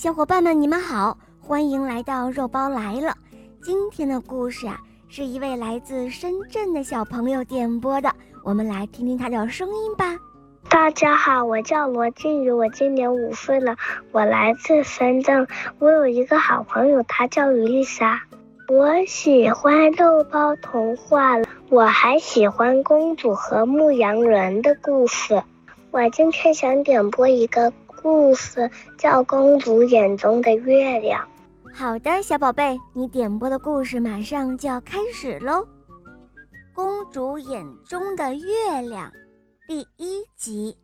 [0.00, 3.12] 小伙伴们，你们好，欢迎来到肉包来了。
[3.60, 4.78] 今天的故事啊，
[5.08, 8.14] 是一位来自深圳的小朋友点播的，
[8.44, 10.16] 我们来听听他的声音吧。
[10.70, 13.74] 大家好，我叫罗静宇，我今年五岁了，
[14.12, 15.48] 我来自深圳。
[15.80, 18.22] 我有一个好朋友，她叫于丽莎。
[18.68, 25.42] 我喜欢肉包童话了，我还喜欢公主和牧羊人的故事。
[25.90, 27.72] 我今天想点播一个。
[28.02, 31.26] 故事叫《公主眼中的月亮》。
[31.74, 35.60] 好的，小宝贝，你点播的故事马上就要开始喽。
[36.74, 39.10] 《公主眼中的月亮》
[39.66, 40.76] 第一集。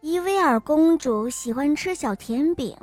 [0.00, 2.76] 伊维尔公主喜欢吃小甜饼，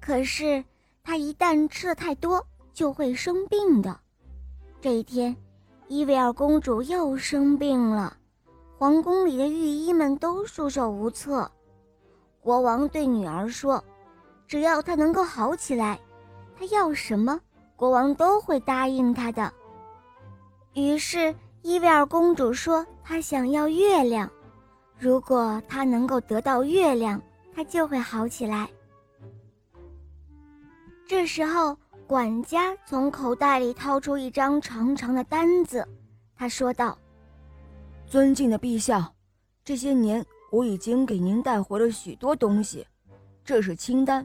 [0.00, 0.64] 可是
[1.04, 4.00] 她一旦吃的太多，就会生病的。
[4.80, 5.36] 这一天，
[5.88, 8.16] 伊维尔公主又生病了。
[8.78, 11.50] 皇宫里的御医们都束手无策。
[12.42, 13.82] 国王对女儿说
[14.46, 15.98] ：“只要她能够好起来，
[16.58, 17.40] 她要什么，
[17.74, 19.50] 国王都会答应她的。”
[20.74, 24.30] 于是伊维尔公主说：“她想要月亮，
[24.98, 27.20] 如果她能够得到月亮，
[27.54, 28.68] 她就会好起来。”
[31.08, 31.74] 这时候，
[32.06, 35.88] 管家从口袋里掏出一张长长的单子，
[36.36, 36.98] 他说道。
[38.08, 39.12] 尊敬的陛下，
[39.64, 42.86] 这些年我已经给您带回了许多东西，
[43.44, 44.24] 这是清单：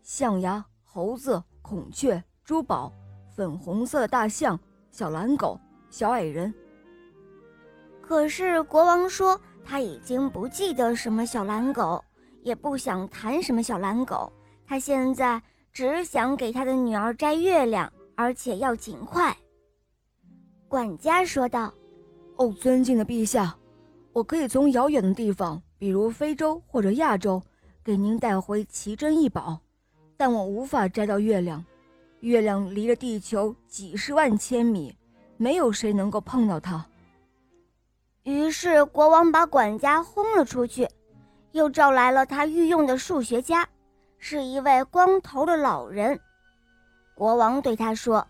[0.00, 2.92] 象牙、猴子、孔雀、珠宝、
[3.34, 4.58] 粉红色大象、
[4.92, 5.58] 小蓝狗、
[5.90, 6.54] 小矮人。
[8.00, 12.02] 可是国王说他已经不记得什么小蓝狗，
[12.42, 14.32] 也不想谈什么小蓝狗，
[14.64, 19.36] 他现在只想给他的女儿摘月亮，而且要尽快。
[20.68, 21.74] 管家说道。
[22.40, 23.54] 哦，尊敬的陛下，
[24.14, 27.42] 我可以从遥远的地方，比如非洲或者亚洲，
[27.84, 29.60] 给您带回奇珍异宝，
[30.16, 31.62] 但我无法摘到月亮。
[32.20, 34.96] 月亮离着地球几十万千米，
[35.36, 36.86] 没有谁能够碰到它。
[38.22, 40.88] 于是国王把管家轰了出去，
[41.52, 43.68] 又召来了他御用的数学家，
[44.16, 46.18] 是一位光头的老人。
[47.14, 48.26] 国王对他说。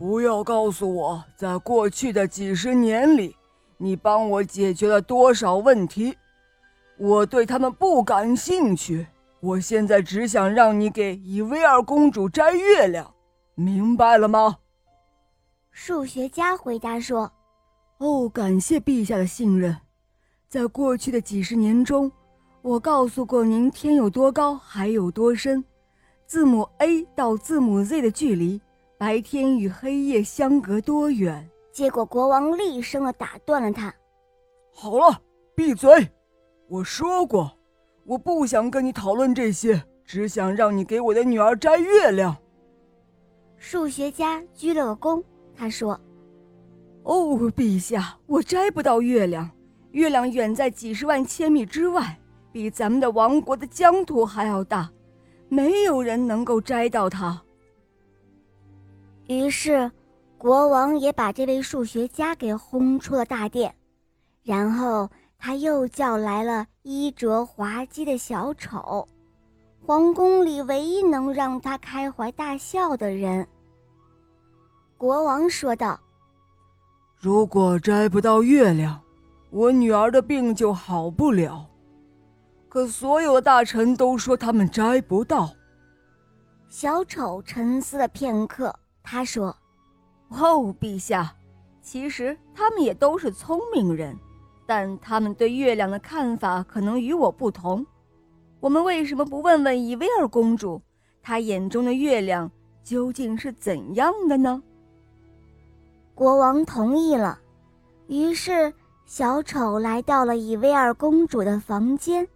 [0.00, 3.36] 不要告诉我，在过去的几十年里，
[3.76, 6.16] 你帮我解决了多少问题？
[6.96, 9.06] 我对他们不感兴趣。
[9.40, 13.12] 我现在只想让你给伊薇尔公主摘月亮，
[13.54, 14.56] 明白了吗？
[15.70, 17.30] 数学家回答说
[18.00, 19.76] ：“哦，感谢陛下的信任。
[20.48, 22.10] 在过去的几十年中，
[22.62, 25.62] 我告诉过您天有多高，海有多深，
[26.26, 28.58] 字母 A 到字母 Z 的距离。”
[29.00, 31.48] 白天与黑夜相隔多远？
[31.72, 33.90] 结果国王厉声的打断了他
[34.70, 35.18] ：“好了，
[35.54, 36.06] 闭嘴！
[36.68, 37.50] 我说过，
[38.04, 42.36] 我不想跟你讨论这些，只想让你给我的女儿摘月亮。”
[43.56, 45.24] 数学家鞠了个躬，
[45.56, 45.98] 他说
[47.04, 49.50] ：“哦，陛下，我摘不到月亮，
[49.92, 52.20] 月亮远在几十万千米之外，
[52.52, 54.90] 比咱们的王国的疆土还要大，
[55.48, 57.42] 没有人能够摘到它。”
[59.30, 59.88] 于是，
[60.36, 63.72] 国王也把这位数学家给轰出了大殿，
[64.42, 65.08] 然后
[65.38, 69.06] 他又叫来了衣着滑稽的小丑，
[69.86, 73.46] 皇宫里唯一能让他开怀大笑的人。
[74.98, 76.00] 国王说道
[77.16, 79.00] ：“如果摘不到月亮，
[79.50, 81.70] 我女儿的病就好不了。
[82.68, 85.50] 可所有的大臣都说他们摘不到。”
[86.68, 88.74] 小丑沉思了片刻。
[89.02, 89.56] 他说
[90.28, 91.34] ：“哦，陛下，
[91.82, 94.16] 其实他们也都是聪明人，
[94.66, 97.84] 但他们对月亮的看法可能与我不同。
[98.60, 100.80] 我们为什么不问问伊维尔公主，
[101.22, 102.50] 她眼中的月亮
[102.84, 104.62] 究竟是怎样的呢？”
[106.14, 107.40] 国王同意了，
[108.06, 108.72] 于是
[109.06, 112.28] 小丑来到了伊维尔公主的房间。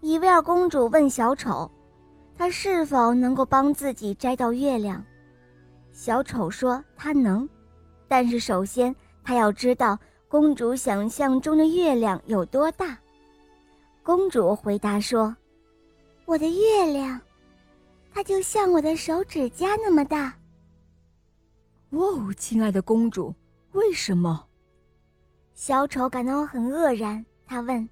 [0.00, 1.70] 伊维尔公主问小丑
[2.36, 5.02] ：“他是否能够帮自己摘到月亮？”
[5.92, 7.48] 小丑说：“他能，
[8.08, 12.98] 但是首先他要知道公主想象中的月亮有多大。”
[14.02, 15.36] 公主回答说
[16.24, 17.20] ：“我的月亮，
[18.12, 20.34] 它就像我的手指甲那么大。”
[21.90, 23.34] 哦，亲爱的公主，
[23.72, 24.46] 为什么？
[25.54, 27.86] 小丑感到很愕然，他问：“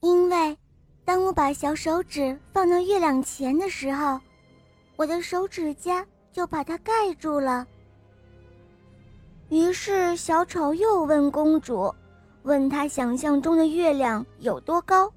[0.00, 0.56] 因为，
[1.04, 4.18] 当我把小手指放到月亮前的时候，
[4.96, 7.66] 我的手指甲。”就把它盖住了。
[9.48, 11.94] 于是小丑又问公主
[12.42, 15.12] ：“问她想象中的月亮有多高。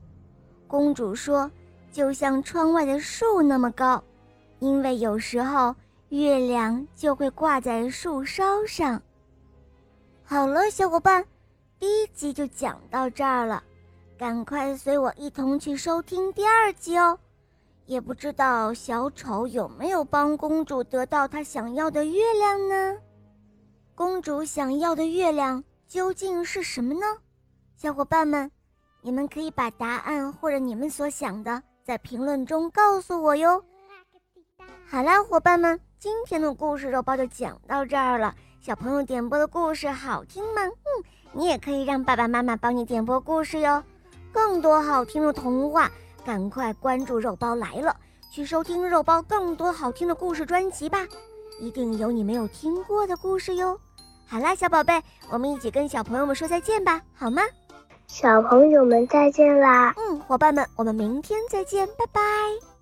[0.67, 1.49] 公主说
[1.91, 4.03] ：“就像窗外的树那么高，
[4.59, 5.73] 因为有时候
[6.09, 9.01] 月亮就会挂在树梢上。”
[10.25, 11.23] 好了，小伙伴，
[11.79, 13.63] 第一集就讲到这儿了，
[14.17, 17.17] 赶快随我一同去收听第二集哦。
[17.85, 22.97] 也不知道小丑有没有帮公主得到她想要的月亮呢？
[23.93, 25.63] 公主想要的月亮。
[25.87, 27.05] 究竟是什么呢？
[27.77, 28.49] 小伙伴们，
[29.01, 33.63] 你们可以把答案或者你们所想的在评论中告诉我哟。
[34.87, 38.33] 好啦，伙伴们，今天的故事肉包就讲到这儿了。
[38.59, 40.63] 小朋友点播的故事好听吗？
[40.63, 41.03] 嗯，
[41.33, 43.81] 你也可以让爸爸妈妈帮你点播故事哟。
[44.33, 45.89] 更多好听的童话，
[46.25, 47.95] 赶快关注肉包来了，
[48.31, 51.05] 去收听肉包更多好听的故事专辑吧，
[51.59, 53.79] 一定有你没有听过的故事哟。
[54.27, 57.43] 好啦，小宝贝，我们一起跟小朋友们说再见吧，好吗？
[58.07, 59.93] 小朋友们再见啦！
[59.97, 62.74] 嗯，伙伴们，我们明天再见，拜拜。